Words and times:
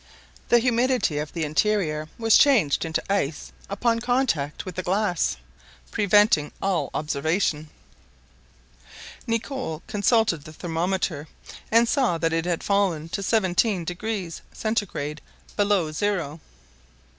The 0.49 0.57
humidity 0.57 1.19
of 1.19 1.31
the 1.31 1.43
interior 1.43 2.09
was 2.17 2.35
changed 2.35 2.85
into 2.85 3.03
ice 3.07 3.51
upon 3.69 3.99
contact 3.99 4.65
with 4.65 4.73
the 4.73 4.81
glass, 4.81 5.37
preventing 5.91 6.51
all 6.59 6.89
observation. 6.95 7.69
Nicholl 9.27 9.83
consulted 9.85 10.43
the 10.45 10.53
thermometer, 10.53 11.27
and 11.71 11.87
saw 11.87 12.17
that 12.17 12.33
it 12.33 12.45
had 12.45 12.63
fallen 12.63 13.09
to 13.09 13.21
seventeen 13.21 13.85
degrees 13.85 14.41
(Centigrade) 14.51 15.21
below 15.55 15.91
zero. 15.91 16.39